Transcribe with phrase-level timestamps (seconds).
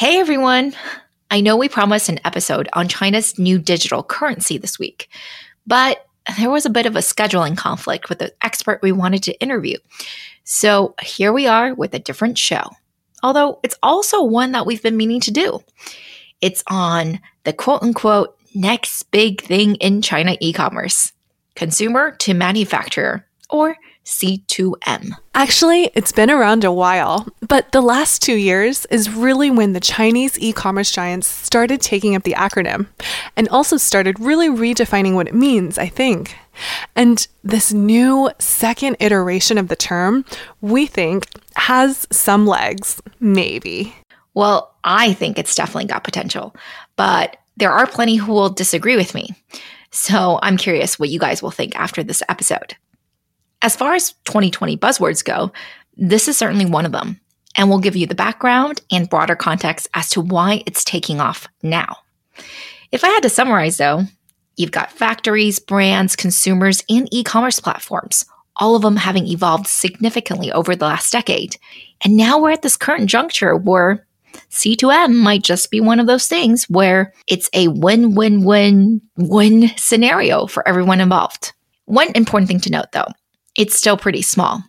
[0.00, 0.72] Hey everyone!
[1.30, 5.10] I know we promised an episode on China's new digital currency this week,
[5.66, 6.06] but
[6.38, 9.76] there was a bit of a scheduling conflict with the expert we wanted to interview.
[10.42, 12.62] So here we are with a different show,
[13.22, 15.62] although it's also one that we've been meaning to do.
[16.40, 21.12] It's on the quote unquote next big thing in China e commerce
[21.56, 25.12] consumer to manufacturer, or C2M.
[25.34, 29.80] Actually, it's been around a while, but the last two years is really when the
[29.80, 32.86] Chinese e commerce giants started taking up the acronym
[33.36, 36.36] and also started really redefining what it means, I think.
[36.96, 40.24] And this new second iteration of the term,
[40.60, 43.94] we think, has some legs, maybe.
[44.34, 46.54] Well, I think it's definitely got potential,
[46.96, 49.28] but there are plenty who will disagree with me.
[49.90, 52.76] So I'm curious what you guys will think after this episode.
[53.62, 55.52] As far as 2020 buzzwords go,
[55.96, 57.20] this is certainly one of them,
[57.56, 61.46] and we'll give you the background and broader context as to why it's taking off
[61.62, 61.96] now.
[62.90, 64.04] If I had to summarize though,
[64.56, 68.24] you've got factories, brands, consumers, and e commerce platforms,
[68.56, 71.56] all of them having evolved significantly over the last decade.
[72.02, 74.06] And now we're at this current juncture where
[74.50, 79.68] C2M might just be one of those things where it's a win win win win
[79.76, 81.52] scenario for everyone involved.
[81.84, 83.06] One important thing to note though
[83.56, 84.62] it's still pretty small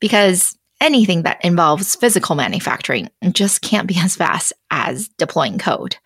[0.00, 5.96] because anything that involves physical manufacturing just can't be as fast as deploying code.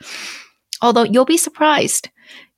[0.81, 2.09] Although you'll be surprised,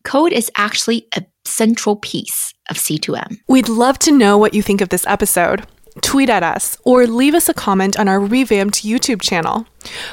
[0.05, 3.39] code is actually a central piece of C2M.
[3.49, 5.67] We'd love to know what you think of this episode
[6.01, 9.67] tweet at us, or leave us a comment on our revamped YouTube channel.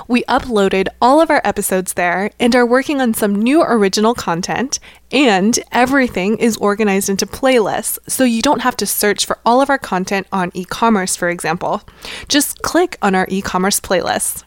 [0.07, 4.79] We uploaded all of our episodes there and are working on some new original content,
[5.11, 9.69] and everything is organized into playlists, so you don't have to search for all of
[9.69, 11.81] our content on e commerce, for example.
[12.27, 14.43] Just click on our e commerce playlist.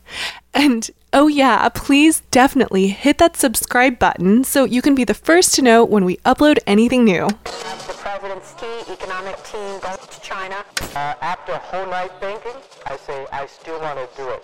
[0.53, 5.55] And oh, yeah, please definitely hit that subscribe button so you can be the first
[5.55, 7.29] to know when we upload anything new
[8.19, 10.65] president's key economic team goes to China.
[10.97, 14.43] Uh, after whole night thinking, I say I still want to do it.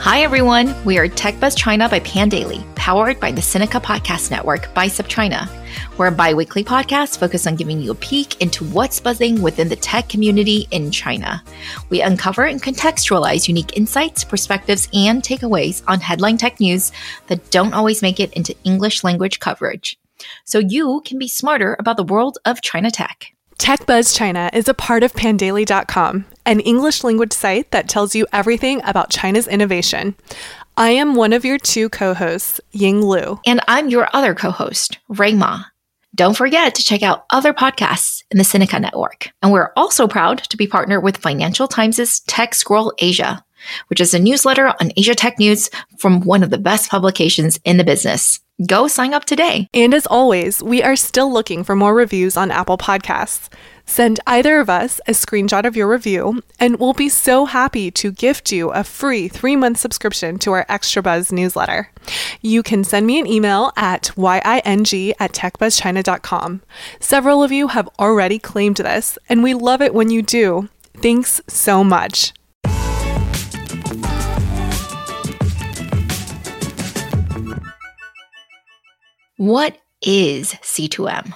[0.00, 0.74] Hi, everyone.
[0.84, 5.46] We are Tech Buzz China by Pandaily, powered by the Sinica Podcast Network by SupChina.
[5.98, 9.68] We're a bi weekly podcast focused on giving you a peek into what's buzzing within
[9.68, 11.44] the tech community in China.
[11.90, 16.90] We uncover and contextualize unique insights, perspectives, and takeaways on headline tech news
[17.26, 19.98] that don't always make it into English language coverage.
[20.46, 23.34] So you can be smarter about the world of China tech.
[23.58, 28.80] TechBuzz China is a part of Pandaily.com, an English language site that tells you everything
[28.84, 30.14] about China's innovation.
[30.78, 33.40] I am one of your two co hosts, Ying Lu.
[33.44, 35.64] And I'm your other co host, Rui Ma.
[36.14, 39.30] Don't forget to check out other podcasts in the Sinica network.
[39.42, 43.44] And we're also proud to be partnered with Financial Times' Tech Scroll Asia,
[43.88, 45.68] which is a newsletter on Asia tech news
[45.98, 48.38] from one of the best publications in the business.
[48.64, 49.68] Go sign up today.
[49.74, 53.48] And as always, we are still looking for more reviews on Apple Podcasts.
[53.88, 58.12] Send either of us a screenshot of your review, and we'll be so happy to
[58.12, 61.90] gift you a free three month subscription to our Extra Buzz newsletter.
[62.42, 66.62] You can send me an email at ying at techbuzzchina.com.
[67.00, 70.68] Several of you have already claimed this, and we love it when you do.
[70.98, 72.34] Thanks so much.
[79.38, 81.32] What is C2M?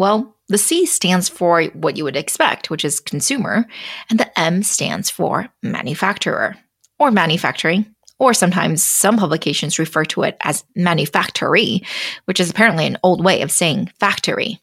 [0.00, 3.66] Well, the C stands for what you would expect, which is consumer,
[4.08, 6.56] and the M stands for manufacturer
[6.98, 7.84] or manufacturing,
[8.18, 11.82] or sometimes some publications refer to it as manufactory,
[12.24, 14.58] which is apparently an old way of saying factory.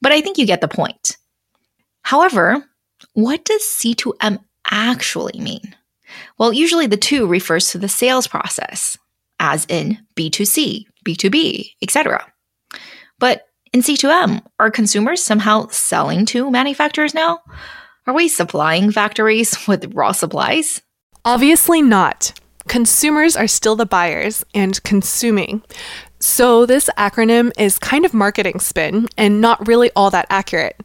[0.00, 1.16] But I think you get the point.
[2.02, 2.64] However,
[3.14, 4.38] what does C2M
[4.70, 5.74] actually mean?
[6.38, 8.96] Well, usually the two refers to the sales process,
[9.40, 12.24] as in B2C, B2B, etc.
[13.18, 17.40] But in C2M, are consumers somehow selling to manufacturers now?
[18.06, 20.82] Are we supplying factories with raw supplies?
[21.24, 22.32] Obviously not.
[22.66, 25.62] Consumers are still the buyers and consuming.
[26.18, 30.76] So, this acronym is kind of marketing spin and not really all that accurate.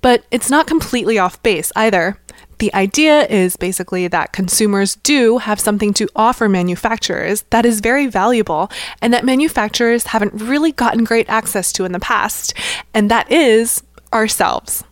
[0.00, 2.18] But it's not completely off base either.
[2.60, 8.06] The idea is basically that consumers do have something to offer manufacturers that is very
[8.06, 8.70] valuable
[9.00, 12.52] and that manufacturers haven't really gotten great access to in the past,
[12.92, 14.84] and that is ourselves.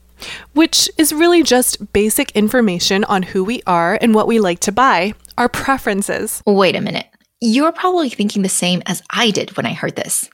[0.52, 4.72] which is really just basic information on who we are and what we like to
[4.72, 6.42] buy, our preferences.
[6.46, 7.06] Wait a minute.
[7.40, 10.28] You're probably thinking the same as I did when I heard this.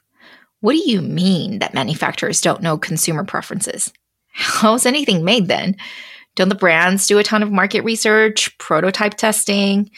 [0.61, 3.93] What do you mean that manufacturers don't know consumer preferences?
[4.33, 5.77] How's anything made then?
[6.35, 9.91] Don't the brands do a ton of market research, prototype testing,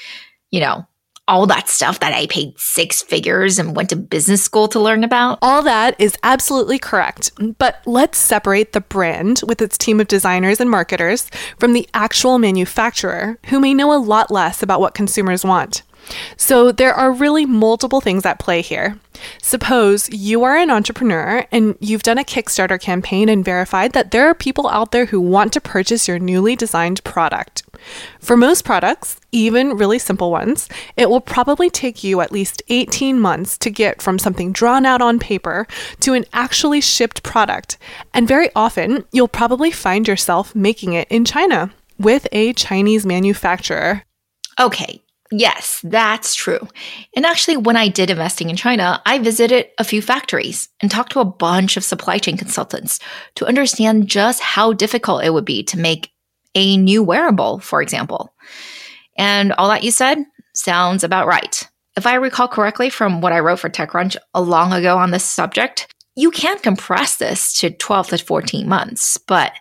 [0.51, 0.87] you know,
[1.29, 5.03] all that stuff that I paid six figures and went to business school to learn
[5.03, 5.39] about?
[5.43, 7.33] All that is absolutely correct.
[7.59, 11.29] But let's separate the brand with its team of designers and marketers
[11.59, 15.83] from the actual manufacturer, who may know a lot less about what consumers want.
[16.37, 18.99] So there are really multiple things at play here.
[19.43, 24.29] Suppose you are an entrepreneur and you've done a Kickstarter campaign and verified that there
[24.29, 27.63] are people out there who want to purchase your newly designed product.
[28.21, 33.19] For most products, even really simple ones, it will probably take you at least 18
[33.21, 35.67] months to get from something drawn out on paper
[36.01, 37.79] to an actually shipped product.
[38.13, 44.03] And very often, you'll probably find yourself making it in China with a Chinese manufacturer.
[44.59, 45.03] Okay,
[45.39, 46.67] Yes, that's true.
[47.15, 51.13] And actually, when I did investing in China, I visited a few factories and talked
[51.13, 53.01] to a bunch of supply chain consultants
[53.35, 56.11] to understand just how difficult it would be to make
[56.55, 58.33] a new wearable, for example.
[59.19, 60.25] And all that you said
[60.55, 61.63] sounds about right.
[61.99, 65.25] If I recall correctly from what I wrote for TechCrunch a long ago on this
[65.25, 69.53] subject, you can compress this to 12 to 14 months, but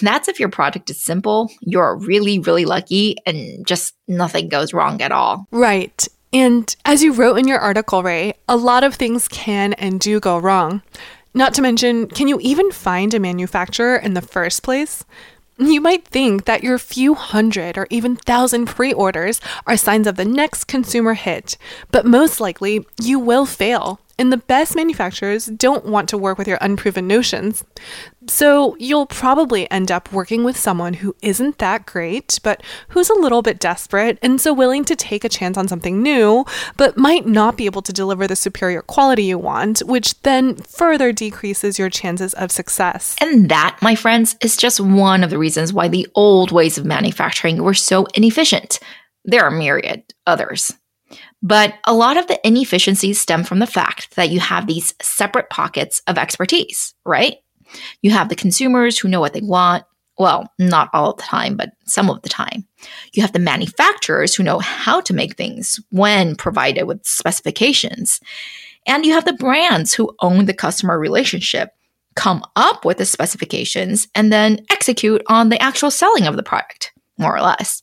[0.00, 5.02] that's if your project is simple, you're really, really lucky, and just nothing goes wrong
[5.02, 5.46] at all.
[5.50, 6.06] Right.
[6.32, 10.20] And as you wrote in your article, Rui, a lot of things can and do
[10.20, 10.82] go wrong.
[11.34, 15.04] Not to mention, can you even find a manufacturer in the first place?
[15.58, 20.16] You might think that your few hundred or even thousand pre orders are signs of
[20.16, 21.58] the next consumer hit,
[21.90, 26.46] but most likely you will fail and the best manufacturers don't want to work with
[26.46, 27.64] your unproven notions.
[28.28, 33.14] So you'll probably end up working with someone who isn't that great, but who's a
[33.14, 36.44] little bit desperate and so willing to take a chance on something new,
[36.76, 41.12] but might not be able to deliver the superior quality you want, which then further
[41.12, 43.16] decreases your chances of success.
[43.22, 46.84] And that, my friends, is just one of the reasons why the old ways of
[46.84, 48.80] manufacturing were so inefficient.
[49.24, 50.72] There are myriad others.
[51.42, 55.48] But a lot of the inefficiencies stem from the fact that you have these separate
[55.48, 57.36] pockets of expertise, right?
[58.02, 59.84] You have the consumers who know what they want.
[60.18, 62.66] Well, not all the time, but some of the time.
[63.14, 68.20] You have the manufacturers who know how to make things when provided with specifications.
[68.86, 71.70] And you have the brands who own the customer relationship,
[72.16, 76.92] come up with the specifications, and then execute on the actual selling of the product
[77.20, 77.82] more or less.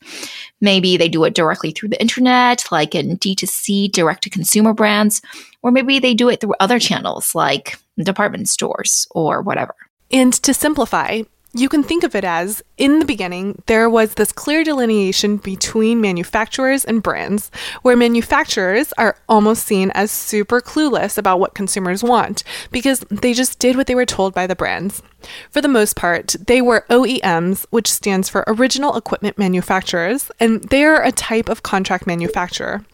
[0.60, 5.22] Maybe they do it directly through the internet, like in D2C, direct to consumer brands,
[5.62, 9.75] or maybe they do it through other channels like department stores or whatever.
[10.12, 11.22] And to simplify,
[11.57, 16.00] you can think of it as in the beginning, there was this clear delineation between
[16.00, 17.50] manufacturers and brands,
[17.81, 23.57] where manufacturers are almost seen as super clueless about what consumers want because they just
[23.57, 25.01] did what they were told by the brands.
[25.50, 30.83] For the most part, they were OEMs, which stands for Original Equipment Manufacturers, and they
[30.86, 32.86] are a type of contract manufacturer.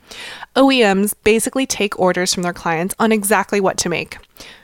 [0.55, 4.17] OEMs basically take orders from their clients on exactly what to make.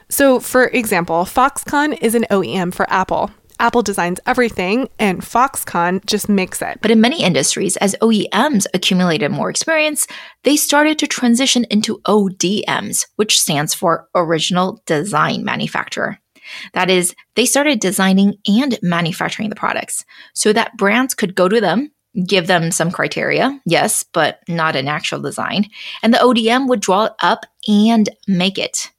[0.07, 3.31] So, for example, Foxconn is an OEM for Apple.
[3.59, 6.79] Apple designs everything and Foxconn just makes it.
[6.81, 10.07] But in many industries, as OEMs accumulated more experience,
[10.43, 16.19] they started to transition into ODMs, which stands for Original Design Manufacturer.
[16.73, 21.61] That is, they started designing and manufacturing the products so that brands could go to
[21.61, 21.91] them,
[22.25, 25.65] give them some criteria, yes, but not an actual design,
[26.01, 28.89] and the ODM would draw it up and make it.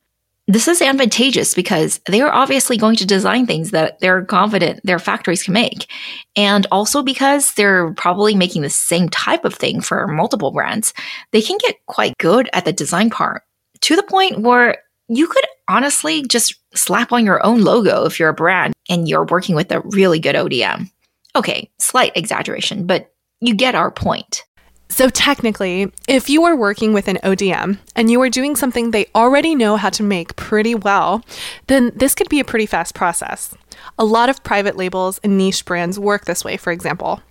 [0.50, 4.98] This is advantageous because they are obviously going to design things that they're confident their
[4.98, 5.86] factories can make.
[6.34, 10.92] And also because they're probably making the same type of thing for multiple brands,
[11.30, 13.42] they can get quite good at the design part
[13.82, 18.30] to the point where you could honestly just slap on your own logo if you're
[18.30, 20.90] a brand and you're working with a really good ODM.
[21.36, 24.42] Okay, slight exaggeration, but you get our point.
[24.90, 29.06] So, technically, if you are working with an ODM and you are doing something they
[29.14, 31.24] already know how to make pretty well,
[31.68, 33.54] then this could be a pretty fast process.
[34.00, 37.22] A lot of private labels and niche brands work this way, for example.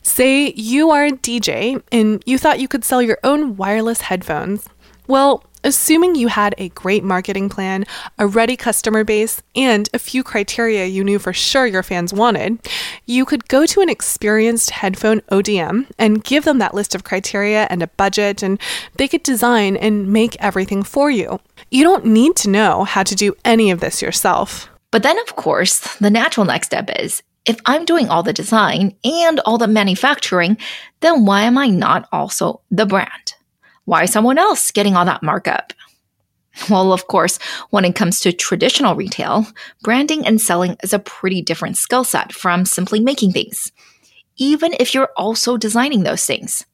[0.00, 4.68] Say you are a DJ and you thought you could sell your own wireless headphones.
[5.08, 7.84] Well, Assuming you had a great marketing plan,
[8.18, 12.58] a ready customer base, and a few criteria you knew for sure your fans wanted,
[13.06, 17.66] you could go to an experienced headphone ODM and give them that list of criteria
[17.70, 18.60] and a budget, and
[18.96, 21.40] they could design and make everything for you.
[21.70, 24.68] You don't need to know how to do any of this yourself.
[24.90, 28.94] But then, of course, the natural next step is if I'm doing all the design
[29.04, 30.56] and all the manufacturing,
[31.00, 33.34] then why am I not also the brand?
[33.88, 35.72] Why someone else getting all that markup?
[36.68, 37.38] Well, of course,
[37.70, 39.46] when it comes to traditional retail,
[39.82, 43.72] branding and selling is a pretty different skill set from simply making things,
[44.36, 46.66] even if you're also designing those things.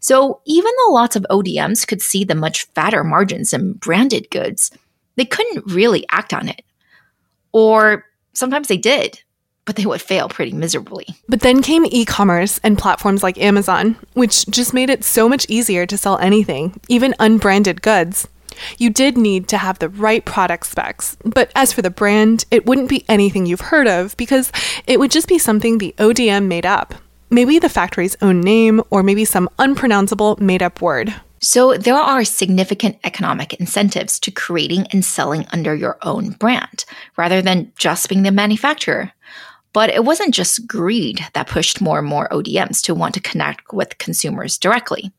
[0.00, 4.70] So, even though lots of ODMs could see the much fatter margins in branded goods,
[5.16, 6.60] they couldn't really act on it.
[7.52, 9.22] Or sometimes they did,
[9.70, 11.06] but they would fail pretty miserably.
[11.28, 15.46] But then came e commerce and platforms like Amazon, which just made it so much
[15.48, 18.26] easier to sell anything, even unbranded goods.
[18.78, 22.66] You did need to have the right product specs, but as for the brand, it
[22.66, 24.50] wouldn't be anything you've heard of because
[24.88, 26.92] it would just be something the ODM made up.
[27.30, 31.14] Maybe the factory's own name, or maybe some unpronounceable made up word.
[31.42, 36.84] So, there are significant economic incentives to creating and selling under your own brand,
[37.16, 39.12] rather than just being the manufacturer.
[39.72, 43.72] But it wasn't just greed that pushed more and more ODMs to want to connect
[43.72, 45.12] with consumers directly.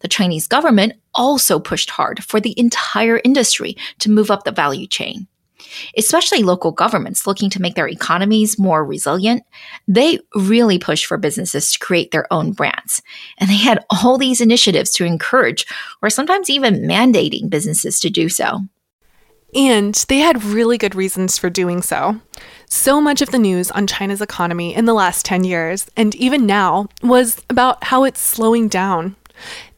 [0.00, 4.86] The Chinese government also pushed hard for the entire industry to move up the value
[4.86, 5.26] chain.
[5.96, 9.42] Especially local governments looking to make their economies more resilient,
[9.86, 13.02] they really pushed for businesses to create their own brands.
[13.38, 15.66] And they had all these initiatives to encourage,
[16.00, 18.60] or sometimes even mandating businesses to do so.
[19.54, 22.20] And they had really good reasons for doing so.
[22.70, 26.44] So much of the news on China's economy in the last 10 years, and even
[26.44, 29.16] now, was about how it's slowing down.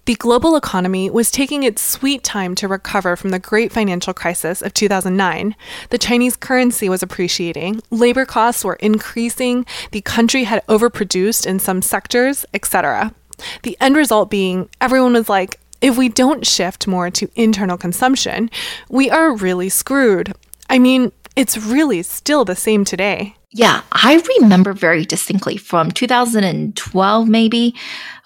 [0.06, 4.60] The global economy was taking its sweet time to recover from the great financial crisis
[4.60, 5.54] of 2009.
[5.90, 11.82] The Chinese currency was appreciating, labor costs were increasing, the country had overproduced in some
[11.82, 13.14] sectors, etc.
[13.62, 18.50] The end result being everyone was like, if we don't shift more to internal consumption,
[18.88, 20.34] we are really screwed.
[20.68, 23.34] I mean, it's really still the same today.
[23.50, 27.74] Yeah, I remember very distinctly from 2012, maybe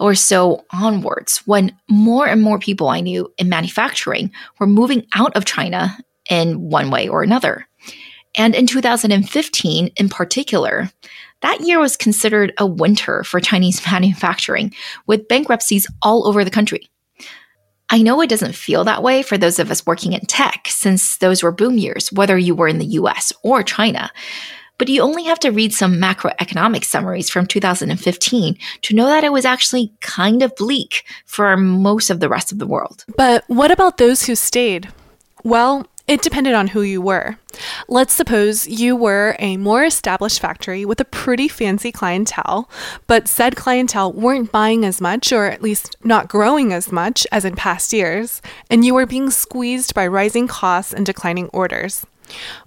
[0.01, 5.35] or so onwards, when more and more people I knew in manufacturing were moving out
[5.37, 5.97] of China
[6.29, 7.69] in one way or another.
[8.37, 10.91] And in 2015, in particular,
[11.43, 14.75] that year was considered a winter for Chinese manufacturing,
[15.07, 16.91] with bankruptcies all over the country.
[17.95, 21.19] I know it doesn't feel that way for those of us working in tech, since
[21.19, 24.11] those were boom years, whether you were in the US or China.
[24.79, 29.31] But you only have to read some macroeconomic summaries from 2015 to know that it
[29.31, 33.05] was actually kind of bleak for most of the rest of the world.
[33.17, 34.89] But what about those who stayed?
[35.45, 37.39] Well, it depended on who you were.
[37.89, 42.69] Let's suppose you were a more established factory with a pretty fancy clientele,
[43.07, 47.45] but said clientele weren't buying as much, or at least not growing as much as
[47.45, 52.05] in past years, and you were being squeezed by rising costs and declining orders.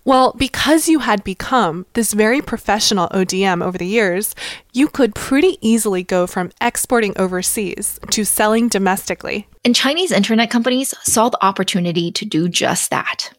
[0.05, 4.35] Well, because you had become this very professional ODM over the years,
[4.73, 9.47] you could pretty easily go from exporting overseas to selling domestically.
[9.65, 13.31] And Chinese internet companies saw the opportunity to do just that.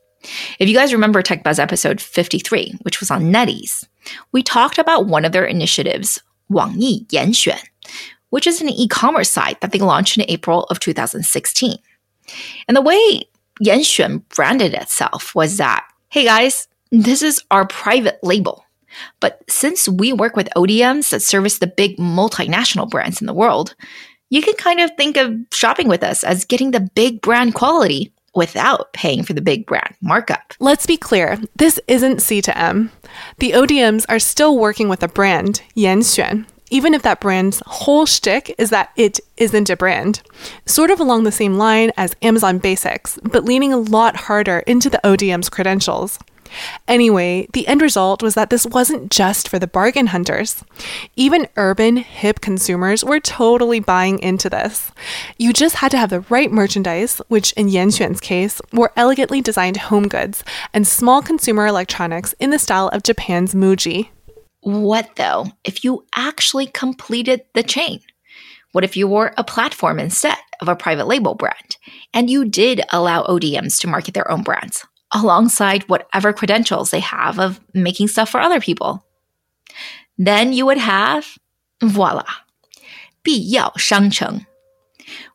[0.58, 3.86] If you guys remember Tech Buzz episode 53, which was on NetEase,
[4.32, 6.20] we talked about one of their initiatives,
[6.50, 7.62] Wangyi Yanxuan,
[8.30, 11.78] which is an e-commerce site that they launched in April of 2016.
[12.66, 13.22] And the way
[13.62, 18.64] Yanxuan branded itself was that Hey guys, this is our private label.
[19.20, 23.74] But since we work with ODMs that service the big multinational brands in the world,
[24.30, 28.10] you can kind of think of shopping with us as getting the big brand quality
[28.34, 30.54] without paying for the big brand markup.
[30.60, 32.90] Let's be clear, this isn't C to M.
[33.36, 38.54] The ODMs are still working with a brand, Yanxuan, even if that brand's whole shtick
[38.58, 40.22] is that it isn't a brand.
[40.66, 44.90] Sort of along the same line as Amazon Basics, but leaning a lot harder into
[44.90, 46.18] the ODM's credentials.
[46.86, 50.64] Anyway, the end result was that this wasn't just for the bargain hunters.
[51.16, 54.90] Even urban, hip consumers were totally buying into this.
[55.36, 59.76] You just had to have the right merchandise, which in Yanxuan's case were elegantly designed
[59.76, 64.08] home goods and small consumer electronics in the style of Japan's Muji.
[64.67, 67.99] What though if you actually completed the chain?
[68.71, 71.77] What if you were a platform instead of a private label brand
[72.13, 77.39] and you did allow ODMs to market their own brands alongside whatever credentials they have
[77.39, 79.05] of making stuff for other people?
[80.17, 81.37] Then you would have,
[81.81, 82.25] voila,
[83.23, 84.45] 必要商城.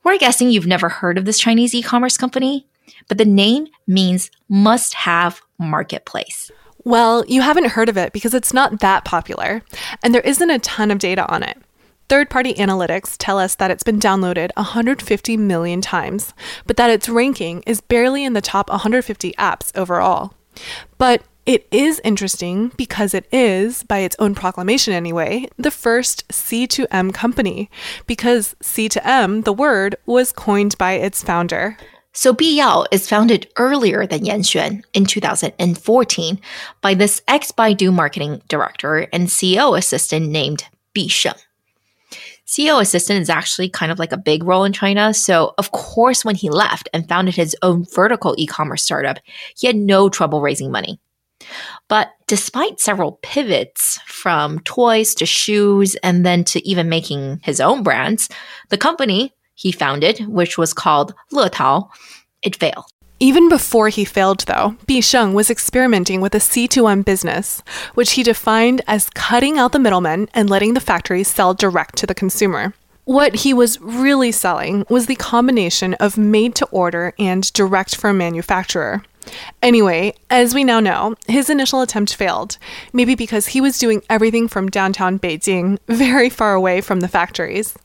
[0.04, 2.66] We're guessing you've never heard of this Chinese e commerce company,
[3.08, 6.50] but the name means must have marketplace.
[6.85, 9.63] Well, you haven't heard of it because it's not that popular,
[10.03, 11.57] and there isn't a ton of data on it.
[12.09, 16.33] Third party analytics tell us that it's been downloaded 150 million times,
[16.67, 20.33] but that its ranking is barely in the top 150 apps overall.
[20.97, 27.13] But It is interesting because it is, by its own proclamation anyway, the first C2M
[27.13, 27.69] company,
[28.07, 31.77] because C2M, the word, was coined by its founder.
[32.15, 36.39] So Biyao is founded earlier than Yan Xuan in 2014
[36.79, 41.33] by this ex-Baidu marketing director and CEO assistant named Bi Sheng.
[42.45, 45.11] CEO assistant is actually kind of like a big role in China.
[45.11, 49.17] So, of course, when he left and founded his own vertical e commerce startup,
[49.57, 50.99] he had no trouble raising money.
[51.87, 57.81] But despite several pivots from toys to shoes and then to even making his own
[57.81, 58.29] brands,
[58.69, 61.89] the company he founded, which was called Letao,
[62.41, 62.85] it failed.
[63.19, 68.23] Even before he failed, though, Bi Sheng was experimenting with a C2M business, which he
[68.23, 72.73] defined as cutting out the middlemen and letting the factories sell direct to the consumer.
[73.05, 78.17] What he was really selling was the combination of made to order and direct from
[78.17, 79.03] manufacturer.
[79.61, 82.57] Anyway, as we now know, his initial attempt failed,
[82.91, 87.75] maybe because he was doing everything from downtown Beijing, very far away from the factories.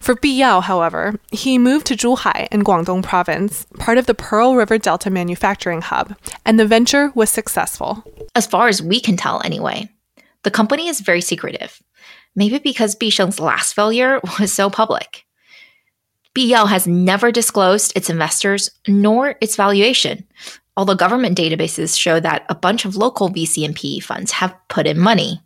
[0.00, 4.78] For Biyao, however, he moved to Zhuhai in Guangdong province, part of the Pearl River
[4.78, 6.14] Delta manufacturing hub,
[6.44, 8.04] and the venture was successful.
[8.34, 9.88] As far as we can tell, anyway.
[10.44, 11.82] The company is very secretive,
[12.34, 15.24] maybe because Bisheng's last failure was so public.
[16.34, 20.24] Biyao has never disclosed its investors nor its valuation,
[20.78, 24.86] although government databases show that a bunch of local VC and PE funds have put
[24.86, 25.42] in money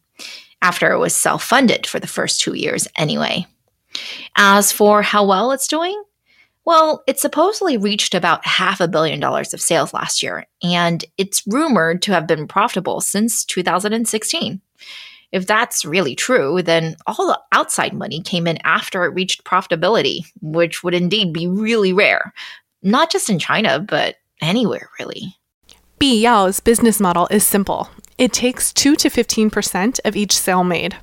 [0.60, 3.46] after it was self funded for the first two years anyway.
[4.36, 6.00] As for how well it's doing,
[6.66, 11.42] well, it supposedly reached about half a billion dollars of sales last year, and it's
[11.46, 14.60] rumored to have been profitable since 2016.
[15.32, 20.26] If that's really true, then all the outside money came in after it reached profitability,
[20.42, 22.34] which would indeed be really rare,
[22.82, 25.36] not just in China, but anywhere really.
[26.00, 27.88] Biyao's business model is simple.
[28.18, 30.96] It takes 2 to 15% of each sale made.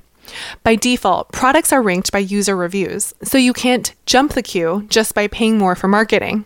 [0.62, 5.14] By default, products are ranked by user reviews, so you can't jump the queue just
[5.14, 6.44] by paying more for marketing.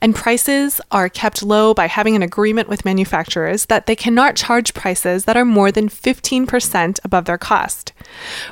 [0.00, 4.74] And prices are kept low by having an agreement with manufacturers that they cannot charge
[4.74, 7.92] prices that are more than 15% above their cost.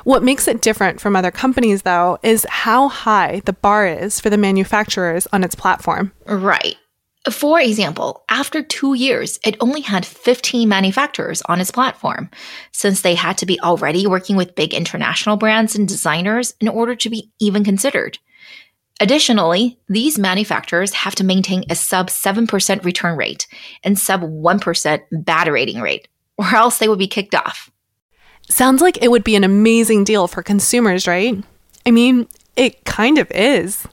[0.03, 4.29] What makes it different from other companies, though, is how high the bar is for
[4.29, 6.13] the manufacturers on its platform.
[6.25, 6.77] Right.
[7.31, 12.29] For example, after two years, it only had 15 manufacturers on its platform,
[12.71, 16.95] since they had to be already working with big international brands and designers in order
[16.95, 18.17] to be even considered.
[19.01, 23.47] Additionally, these manufacturers have to maintain a sub 7% return rate
[23.83, 27.71] and sub 1% bad rating rate, or else they would be kicked off.
[28.49, 31.41] Sounds like it would be an amazing deal for consumers, right?
[31.85, 33.87] I mean, it kind of is.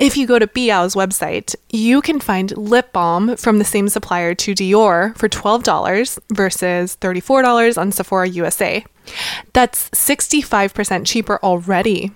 [0.00, 4.34] If you go to Biyao's website, you can find lip balm from the same supplier
[4.34, 8.82] to Dior for $12 versus $34 on Sephora USA.
[9.52, 12.12] That's 65% cheaper already.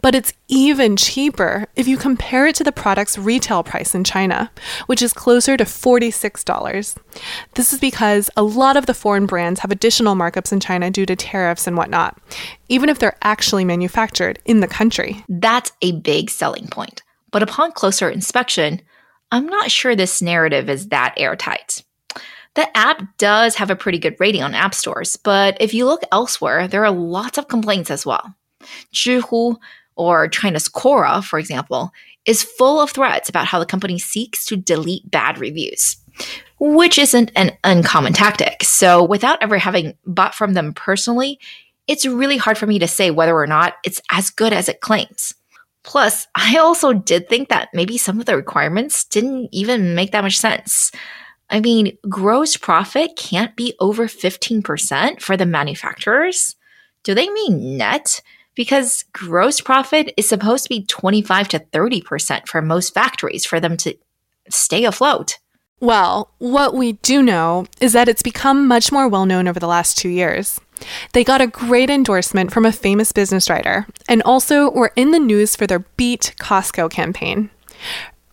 [0.00, 4.52] But it's even cheaper if you compare it to the product's retail price in China,
[4.86, 6.96] which is closer to $46.
[7.54, 11.06] This is because a lot of the foreign brands have additional markups in China due
[11.06, 12.16] to tariffs and whatnot,
[12.68, 15.24] even if they're actually manufactured in the country.
[15.28, 17.02] That's a big selling point.
[17.34, 18.80] But upon closer inspection,
[19.32, 21.82] I'm not sure this narrative is that airtight.
[22.54, 26.02] The app does have a pretty good rating on app stores, but if you look
[26.12, 28.36] elsewhere, there are lots of complaints as well.
[28.94, 29.56] Zhihu,
[29.96, 31.90] or China's Quora, for example,
[32.24, 35.96] is full of threats about how the company seeks to delete bad reviews,
[36.60, 38.62] which isn't an uncommon tactic.
[38.62, 41.40] So, without ever having bought from them personally,
[41.88, 44.80] it's really hard for me to say whether or not it's as good as it
[44.80, 45.34] claims.
[45.84, 50.24] Plus, I also did think that maybe some of the requirements didn't even make that
[50.24, 50.90] much sense.
[51.50, 56.56] I mean, gross profit can't be over 15% for the manufacturers.
[57.02, 58.22] Do they mean net?
[58.54, 63.76] Because gross profit is supposed to be 25 to 30% for most factories for them
[63.78, 63.94] to
[64.48, 65.38] stay afloat.
[65.80, 69.66] Well, what we do know is that it's become much more well known over the
[69.66, 70.60] last two years.
[71.12, 75.18] They got a great endorsement from a famous business writer and also were in the
[75.18, 77.50] news for their Beat Costco campaign.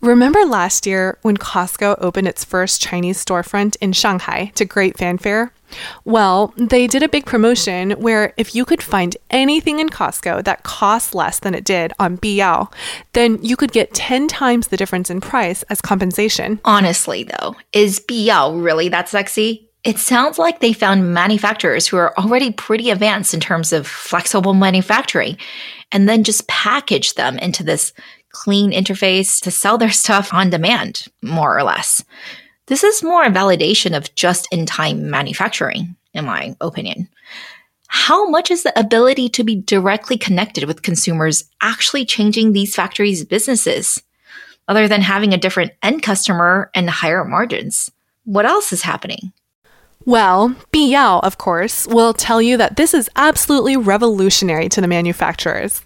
[0.00, 5.52] Remember last year when Costco opened its first Chinese storefront in Shanghai to great fanfare?
[6.04, 10.64] Well, they did a big promotion where if you could find anything in Costco that
[10.64, 12.72] cost less than it did on Biyao,
[13.12, 16.60] then you could get 10 times the difference in price as compensation.
[16.64, 19.70] Honestly, though, is Biyao really that sexy?
[19.84, 24.54] It sounds like they found manufacturers who are already pretty advanced in terms of flexible
[24.54, 25.38] manufacturing
[25.90, 27.92] and then just packaged them into this
[28.30, 32.04] clean interface to sell their stuff on demand, more or less.
[32.66, 37.08] This is more a validation of just in time manufacturing, in my opinion.
[37.88, 43.24] How much is the ability to be directly connected with consumers actually changing these factories'
[43.24, 44.02] businesses?
[44.68, 47.90] Other than having a different end customer and higher margins,
[48.24, 49.32] what else is happening?
[50.04, 55.82] Well, Biyao, of course, will tell you that this is absolutely revolutionary to the manufacturers.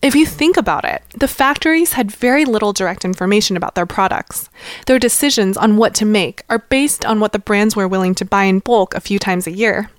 [0.00, 4.50] If you think about it, the factories had very little direct information about their products.
[4.86, 8.24] Their decisions on what to make are based on what the brands were willing to
[8.24, 9.90] buy in bulk a few times a year.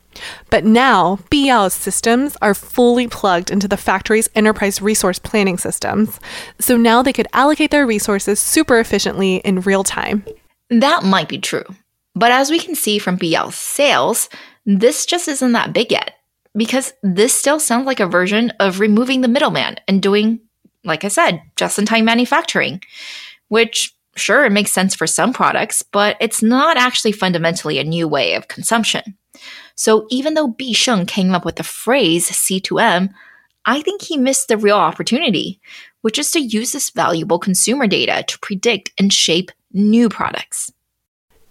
[0.49, 6.19] But now, Biyao's systems are fully plugged into the factory's enterprise resource planning systems.
[6.59, 10.25] So now they could allocate their resources super efficiently in real time.
[10.69, 11.65] That might be true.
[12.15, 14.29] But as we can see from Biyao's sales,
[14.65, 16.15] this just isn't that big yet
[16.55, 20.39] because this still sounds like a version of removing the middleman and doing,
[20.83, 22.81] like I said, just in time manufacturing,
[23.47, 28.07] which sure, it makes sense for some products, but it's not actually fundamentally a new
[28.07, 29.17] way of consumption.
[29.75, 33.09] So even though Bi Sheng came up with the phrase C2M,
[33.65, 35.59] I think he missed the real opportunity,
[36.01, 40.71] which is to use this valuable consumer data to predict and shape new products.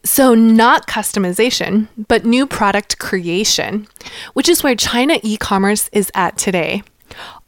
[0.05, 3.87] So, not customization, but new product creation,
[4.33, 6.83] which is where China e commerce is at today.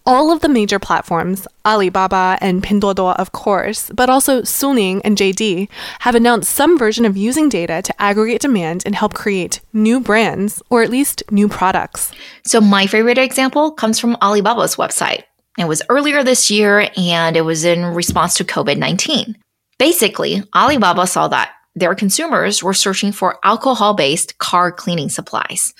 [0.06, 5.68] All of the major platforms, Alibaba and Pinduoduo, of course, but also Suning and JD,
[6.00, 10.62] have announced some version of using data to aggregate demand and help create new brands,
[10.70, 12.12] or at least new products.
[12.46, 15.24] So, my favorite example comes from Alibaba's website.
[15.58, 19.36] It was earlier this year and it was in response to COVID 19.
[19.76, 25.74] Basically, Alibaba saw that their consumers were searching for alcohol based car cleaning supplies,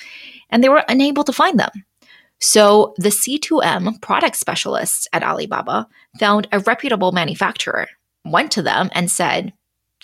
[0.50, 1.70] and they were unable to find them.
[2.40, 7.88] So the C2M product specialists at Alibaba found a reputable manufacturer,
[8.24, 9.52] went to them, and said,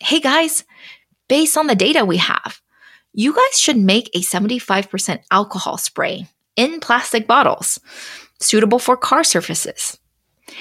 [0.01, 0.65] Hey guys,
[1.29, 2.61] based on the data we have,
[3.13, 6.27] you guys should make a 75% alcohol spray
[6.57, 7.81] in plastic bottles,
[8.41, 9.99] suitable for car surfaces.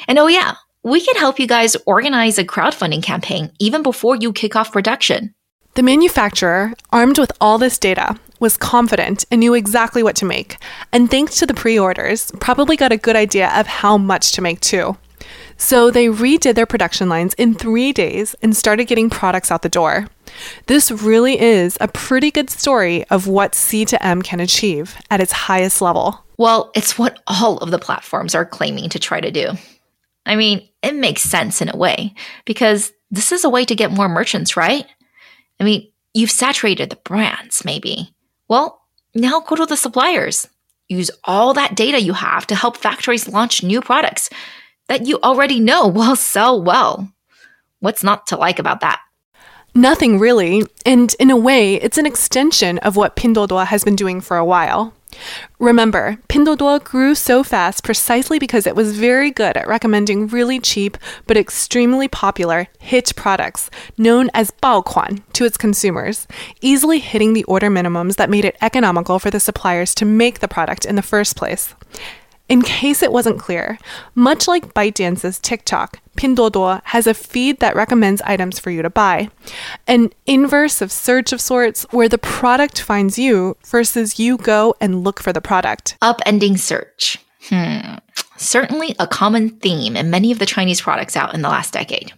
[0.08, 4.32] And oh, yeah, we can help you guys organize a crowdfunding campaign even before you
[4.32, 5.34] kick off production.
[5.76, 10.58] The manufacturer, armed with all this data, was confident and knew exactly what to make,
[10.92, 14.42] and thanks to the pre orders, probably got a good idea of how much to
[14.42, 14.98] make too.
[15.58, 19.70] So they redid their production lines in three days and started getting products out the
[19.70, 20.08] door.
[20.68, 25.82] This really is a pretty good story of what C2M can achieve at its highest
[25.82, 26.24] level.
[26.38, 29.52] Well, it's what all of the platforms are claiming to try to do.
[30.26, 32.14] I mean, it makes sense in a way
[32.46, 34.86] because this is a way to get more merchants, right?
[35.60, 38.14] I mean, you've saturated the brands, maybe.
[38.48, 38.82] Well,
[39.16, 40.48] now go to the suppliers.
[40.88, 44.30] Use all that data you have to help factories launch new products
[44.88, 47.12] that you already know will sell well.
[47.80, 49.02] What's not to like about that?
[49.76, 50.64] Nothing really.
[50.86, 54.46] And in a way, it's an extension of what Pinduoduo has been doing for a
[54.46, 54.94] while.
[55.60, 60.98] Remember, Pinduoduo grew so fast precisely because it was very good at recommending really cheap
[61.28, 66.28] but extremely popular hit products known as baokuan to its consumers,
[66.62, 70.48] easily hitting the order minimums that made it economical for the suppliers to make the
[70.48, 71.76] product in the first place.
[72.50, 73.78] In case it wasn't clear,
[74.16, 79.30] much like ByteDance's TikTok, Pinduoduo has a feed that recommends items for you to buy.
[79.86, 85.04] An inverse of search of sorts where the product finds you versus you go and
[85.04, 85.96] look for the product.
[86.02, 87.20] Upending search.
[87.50, 87.98] Hmm.
[88.38, 92.14] Certainly a common theme in many of the Chinese products out in the last decade.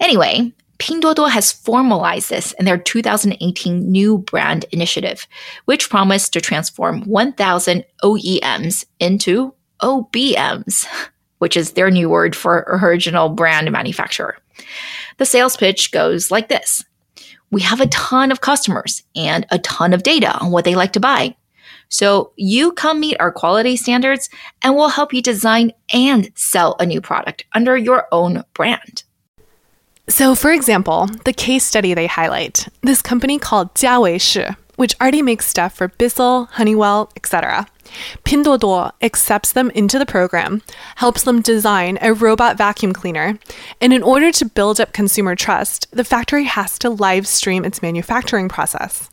[0.00, 5.28] Anyway, Pinduoduo has formalized this in their 2018 new brand initiative,
[5.66, 10.86] which promised to transform 1,000 OEMs into OBMs,
[11.38, 14.36] which is their new word for original brand manufacturer.
[15.18, 16.84] The sales pitch goes like this
[17.50, 20.92] We have a ton of customers and a ton of data on what they like
[20.92, 21.36] to buy.
[21.88, 24.30] So you come meet our quality standards
[24.62, 29.02] and we'll help you design and sell a new product under your own brand.
[30.08, 34.20] So, for example, the case study they highlight this company called Jiawei
[34.80, 37.66] which already makes stuff for Bissell, Honeywell, etc.
[38.24, 40.62] Pinduoduo accepts them into the program,
[40.96, 43.38] helps them design a robot vacuum cleaner,
[43.82, 47.82] and in order to build up consumer trust, the factory has to live stream its
[47.82, 49.10] manufacturing process.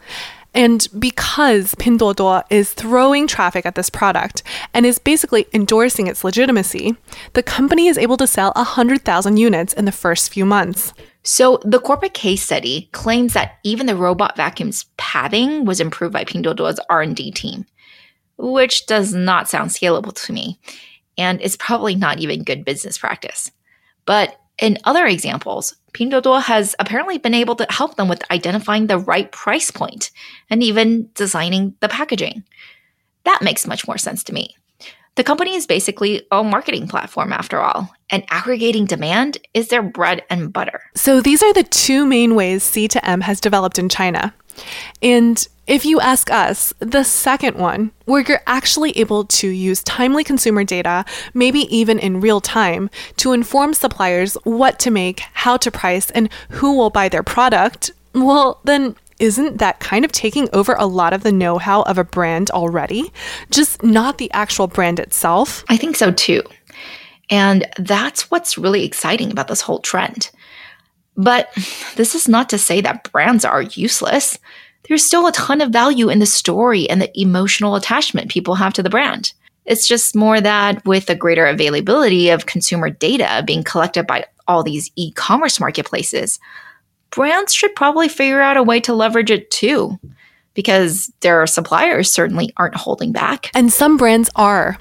[0.54, 6.96] And because Pinduoduo is throwing traffic at this product and is basically endorsing its legitimacy,
[7.34, 10.94] the company is able to sell 100,000 units in the first few months.
[11.28, 16.24] So the corporate case study claims that even the robot vacuum's padding was improved by
[16.24, 17.66] Pinduoduo's R&D team
[18.38, 20.60] which does not sound scalable to me
[21.18, 23.52] and is probably not even good business practice.
[24.06, 28.98] But In other examples, Pinduoduo has apparently been able to help them with identifying the
[28.98, 30.10] right price point
[30.50, 32.44] and even designing the packaging.
[33.24, 34.57] That makes much more sense to me.
[35.18, 40.24] The company is basically a marketing platform after all, and aggregating demand is their bread
[40.30, 40.84] and butter.
[40.94, 44.36] So these are the two main ways C2M has developed in China.
[45.02, 50.24] And if you ask us, the second one, where you're actually able to use timely
[50.24, 51.04] consumer data,
[51.34, 56.30] maybe even in real time, to inform suppliers what to make, how to price, and
[56.50, 61.14] who will buy their product, well, then isn't that kind of taking over a lot
[61.14, 63.12] of the know how of a brand already?
[63.52, 65.64] Just not the actual brand itself?
[65.70, 66.44] I think so too.
[67.30, 70.32] And that's what's really exciting about this whole trend.
[71.16, 71.50] But
[71.96, 74.38] this is not to say that brands are useless.
[74.88, 78.74] There's still a ton of value in the story and the emotional attachment people have
[78.74, 79.34] to the brand.
[79.66, 84.64] It's just more that with the greater availability of consumer data being collected by all
[84.64, 86.40] these e commerce marketplaces,
[87.12, 90.00] brands should probably figure out a way to leverage it too,
[90.54, 93.52] because their suppliers certainly aren't holding back.
[93.54, 94.78] And some brands are.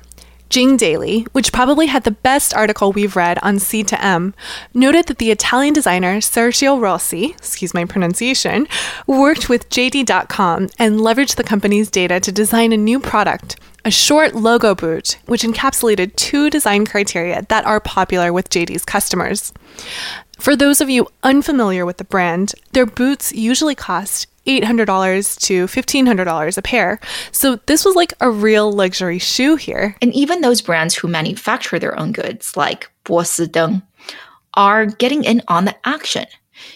[0.48, 4.32] Jing Daily, which probably had the best article we've read on C2M,
[4.74, 8.68] noted that the Italian designer Sergio Rossi, excuse my pronunciation,
[9.06, 14.34] worked with JD.com and leveraged the company's data to design a new product, a short
[14.34, 19.52] logo boot, which encapsulated two design criteria that are popular with JD's customers.
[20.38, 26.58] For those of you unfamiliar with the brand, their boots usually cost $800 to $1,500
[26.58, 27.00] a pair.
[27.32, 29.96] So this was like a real luxury shoe here.
[30.00, 33.82] And even those brands who manufacture their own goods, like Bosideng,
[34.54, 36.26] are getting in on the action.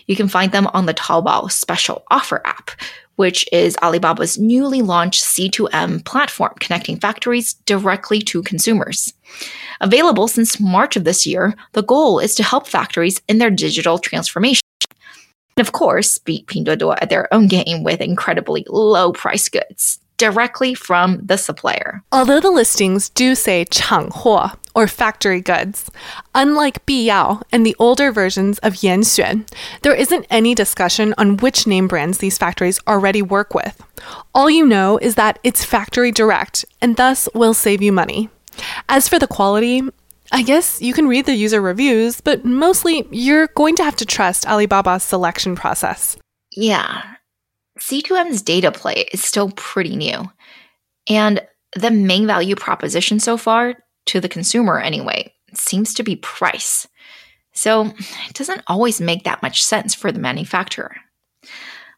[0.06, 2.70] You can find them on the Taobao Special Offer app,
[3.16, 9.14] which is Alibaba's newly launched C2M platform connecting factories directly to consumers.
[9.80, 13.98] Available since March of this year, the goal is to help factories in their digital
[13.98, 14.62] transformation.
[15.56, 20.74] And of course, beat Pinduoduo at their own game with incredibly low price goods directly
[20.74, 22.02] from the supplier.
[22.12, 25.90] Although the listings do say 厂货 or factory goods,
[26.34, 29.48] unlike Biyao and the older versions of Yan Xuan,
[29.80, 33.82] there isn't any discussion on which name brands these factories already work with.
[34.34, 38.28] All you know is that it's factory direct and thus will save you money.
[38.88, 39.82] As for the quality,
[40.32, 44.06] I guess you can read the user reviews, but mostly you're going to have to
[44.06, 46.16] trust Alibaba's selection process.
[46.52, 47.02] Yeah.
[47.78, 50.30] C2M's data play is still pretty new.
[51.08, 51.40] And
[51.74, 56.86] the main value proposition so far, to the consumer anyway, seems to be price.
[57.52, 57.86] So
[58.28, 60.94] it doesn't always make that much sense for the manufacturer.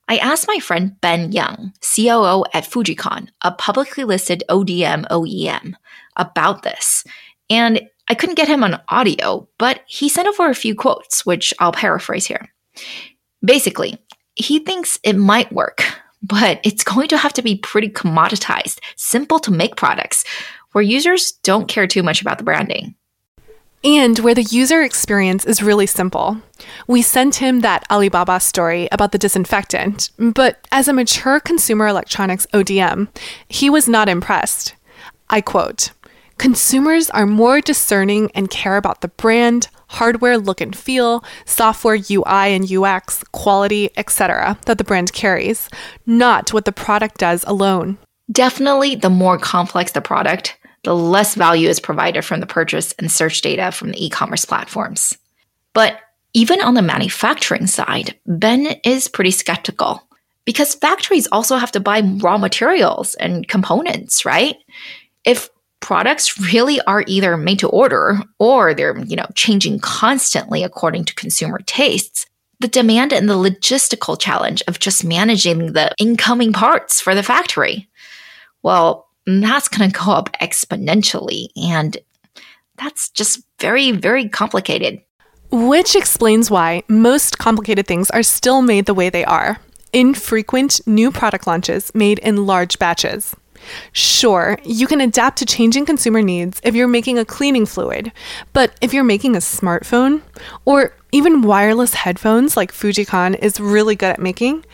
[0.08, 5.74] I asked my friend Ben Young, COO at Fujikon, a publicly listed ODM OEM,
[6.16, 7.04] about this.
[7.50, 11.54] And I couldn't get him on audio, but he sent over a few quotes, which
[11.58, 12.52] I'll paraphrase here.
[13.44, 13.98] Basically,
[14.34, 15.82] he thinks it might work,
[16.22, 20.24] but it's going to have to be pretty commoditized, simple to make products
[20.72, 22.94] where users don't care too much about the branding.
[23.84, 26.40] And where the user experience is really simple.
[26.86, 32.46] We sent him that Alibaba story about the disinfectant, but as a mature consumer electronics
[32.54, 33.08] ODM,
[33.48, 34.74] he was not impressed.
[35.30, 35.90] I quote
[36.42, 42.52] Consumers are more discerning and care about the brand, hardware look and feel, software UI
[42.52, 44.58] and UX, quality, etc.
[44.66, 45.68] that the brand carries,
[46.04, 47.96] not what the product does alone.
[48.32, 53.08] Definitely, the more complex the product, the less value is provided from the purchase and
[53.08, 55.16] search data from the e commerce platforms.
[55.74, 56.00] But
[56.34, 60.02] even on the manufacturing side, Ben is pretty skeptical
[60.44, 64.56] because factories also have to buy raw materials and components, right?
[65.24, 65.48] If
[65.82, 71.14] products really are either made to order or they're, you know, changing constantly according to
[71.14, 72.24] consumer tastes,
[72.60, 77.88] the demand and the logistical challenge of just managing the incoming parts for the factory.
[78.62, 81.98] Well, that's going to go up exponentially and
[82.76, 85.02] that's just very very complicated.
[85.50, 89.58] Which explains why most complicated things are still made the way they are.
[89.92, 93.36] Infrequent new product launches made in large batches.
[93.92, 98.12] Sure, you can adapt to changing consumer needs if you're making a cleaning fluid,
[98.52, 100.22] but if you're making a smartphone
[100.64, 104.64] or even wireless headphones like Fujikon is really good at making,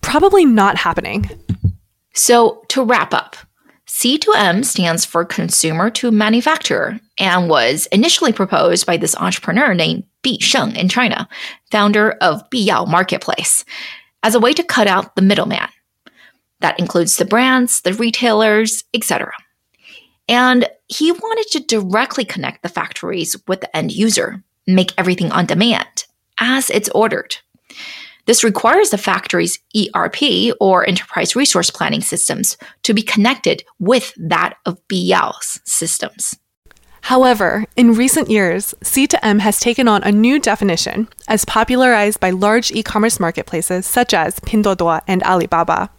[0.00, 1.28] probably not happening.
[2.14, 3.36] So, to wrap up,
[3.88, 10.36] C2M stands for consumer to manufacturer and was initially proposed by this entrepreneur named Bi
[10.40, 11.28] Sheng in China,
[11.70, 13.64] founder of Biyao Marketplace,
[14.22, 15.68] as a way to cut out the middleman
[16.62, 19.32] that includes the brands, the retailers, etc.
[20.28, 25.46] And he wanted to directly connect the factories with the end user, make everything on
[25.46, 26.06] demand
[26.38, 27.36] as it's ordered.
[28.26, 34.54] This requires the factory's ERP or enterprise resource planning systems to be connected with that
[34.64, 36.38] of Biyao's systems.
[37.02, 42.70] However, in recent years, C2M has taken on a new definition as popularized by large
[42.70, 45.90] e commerce marketplaces such as Pinduoduo and Alibaba.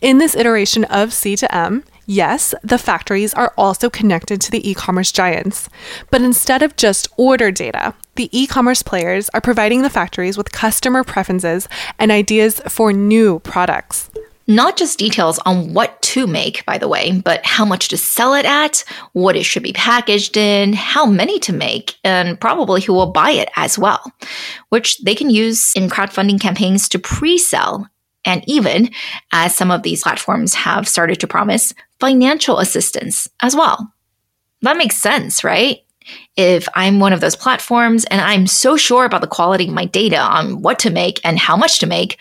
[0.00, 5.12] In this iteration of C2M, yes, the factories are also connected to the e commerce
[5.12, 5.68] giants.
[6.10, 10.52] But instead of just order data, the e commerce players are providing the factories with
[10.52, 14.10] customer preferences and ideas for new products.
[14.50, 18.34] Not just details on what to make, by the way, but how much to sell
[18.34, 22.92] it at, what it should be packaged in, how many to make, and probably who
[22.92, 24.02] will buy it as well,
[24.70, 27.88] which they can use in crowdfunding campaigns to pre sell.
[28.24, 28.90] And even,
[29.32, 33.92] as some of these platforms have started to promise, financial assistance as well.
[34.62, 35.78] That makes sense, right?
[36.36, 39.84] If I'm one of those platforms and I'm so sure about the quality of my
[39.84, 42.18] data on what to make and how much to make,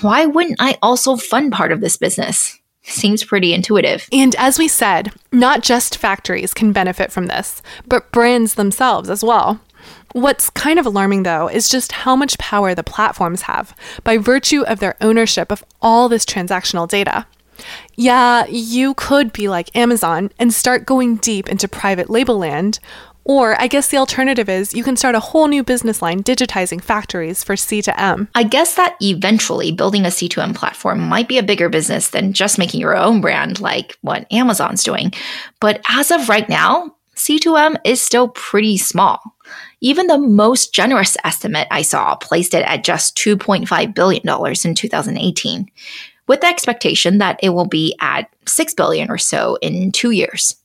[0.00, 2.58] why wouldn't I also fund part of this business?
[2.82, 4.08] Seems pretty intuitive.
[4.12, 9.22] And as we said, not just factories can benefit from this, but brands themselves as
[9.22, 9.60] well.
[10.12, 14.62] What's kind of alarming, though, is just how much power the platforms have by virtue
[14.62, 17.26] of their ownership of all this transactional data.
[17.94, 22.80] Yeah, you could be like Amazon and start going deep into private label land,
[23.24, 26.82] or I guess the alternative is you can start a whole new business line digitizing
[26.82, 28.28] factories for C2M.
[28.34, 32.58] I guess that eventually building a C2M platform might be a bigger business than just
[32.58, 35.12] making your own brand like what Amazon's doing.
[35.60, 39.20] But as of right now, C2M is still pretty small.
[39.80, 44.22] Even the most generous estimate I saw placed it at just $2.5 billion
[44.64, 45.70] in 2018,
[46.26, 50.56] with the expectation that it will be at 6 billion or so in two years.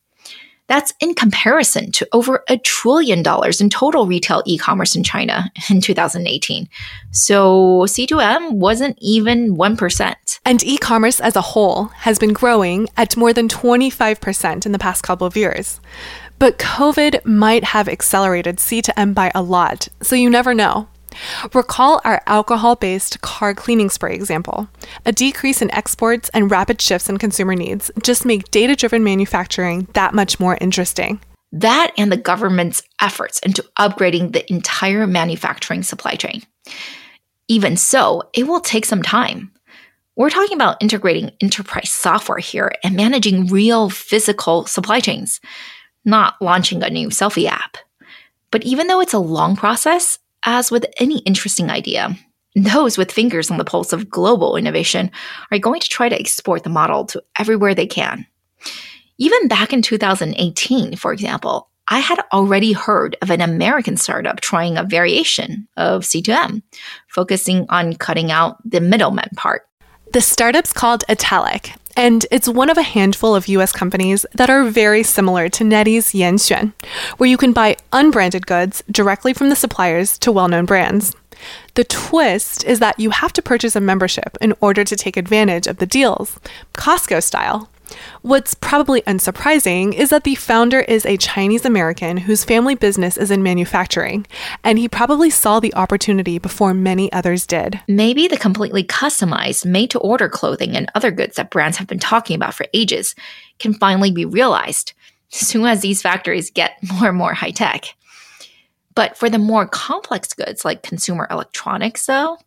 [0.68, 5.52] That's in comparison to over a trillion dollars in total retail e commerce in China
[5.70, 6.68] in 2018.
[7.12, 10.40] So C2M wasn't even 1%.
[10.44, 14.80] And e commerce as a whole has been growing at more than 25% in the
[14.80, 15.80] past couple of years.
[16.40, 20.88] But COVID might have accelerated C2M by a lot, so you never know.
[21.54, 24.68] Recall our alcohol based car cleaning spray example.
[25.06, 29.88] A decrease in exports and rapid shifts in consumer needs just make data driven manufacturing
[29.94, 31.22] that much more interesting.
[31.52, 36.42] That and the government's efforts into upgrading the entire manufacturing supply chain.
[37.48, 39.52] Even so, it will take some time.
[40.18, 45.40] We're talking about integrating enterprise software here and managing real physical supply chains,
[46.06, 47.78] not launching a new selfie app.
[48.52, 52.16] But even though it's a long process, as with any interesting idea,
[52.56, 55.12] those with fingers on the pulse of global innovation
[55.52, 58.26] are going to try to export the model to everywhere they can.
[59.18, 64.78] Even back in 2018, for example, I had already heard of an American startup trying
[64.78, 66.64] a variation of C2M,
[67.10, 69.64] focusing on cutting out the middleman part.
[70.16, 74.64] The startup's called Italic, and it's one of a handful of US companies that are
[74.64, 76.72] very similar to NetEase Yanxuan,
[77.18, 81.14] where you can buy unbranded goods directly from the suppliers to well known brands.
[81.74, 85.68] The twist is that you have to purchase a membership in order to take advantage
[85.68, 86.40] of the deals,
[86.74, 87.70] Costco style.
[88.22, 93.32] What's probably unsurprising is that the founder is a Chinese American whose family business is
[93.32, 94.26] in manufacturing,
[94.64, 97.80] and he probably saw the opportunity before many others did.
[97.88, 102.00] Maybe the completely customized, made to order clothing and other goods that brands have been
[102.00, 103.16] talking about for ages
[103.60, 104.94] can finally be realized
[105.30, 107.96] soon as these factories get more and more high tech.
[108.96, 112.38] But for the more complex goods like consumer electronics, though,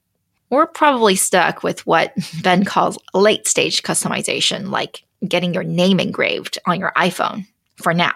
[0.51, 6.59] we're probably stuck with what Ben calls late stage customization, like getting your name engraved
[6.67, 8.15] on your iPhone for now.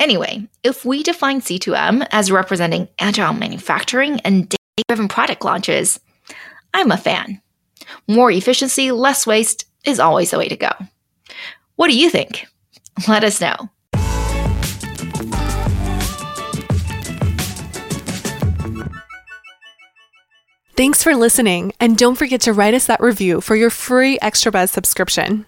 [0.00, 6.00] Anyway, if we define C2M as representing agile manufacturing and data driven product launches,
[6.74, 7.40] I'm a fan.
[8.08, 10.72] More efficiency, less waste is always the way to go.
[11.76, 12.46] What do you think?
[13.08, 13.54] Let us know.
[20.74, 24.50] Thanks for listening, and don't forget to write us that review for your free Extra
[24.50, 25.44] Buzz subscription.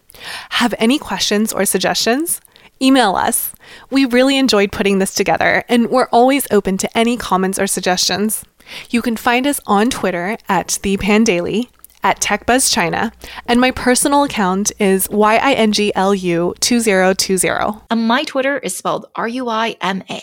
[0.50, 2.42] Have any questions or suggestions?
[2.82, 3.54] Email us.
[3.90, 8.44] We really enjoyed putting this together, and we're always open to any comments or suggestions.
[8.90, 11.70] You can find us on Twitter at the Pandaily,
[12.02, 13.10] at TechBuzzChina,
[13.46, 17.82] and my personal account is YINGLU2020.
[17.90, 20.20] And my Twitter is spelled R U I M A.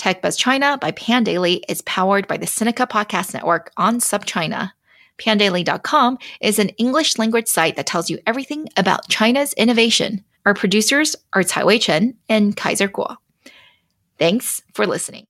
[0.00, 4.70] TechBuzz China by Pandaily is powered by the Sinica Podcast Network on SupChina.
[5.18, 10.24] Pandaily.com is an English language site that tells you everything about China's innovation.
[10.46, 13.16] Our producers are Caiwei Chen and Kaiser Kuo.
[14.18, 15.26] Thanks for listening.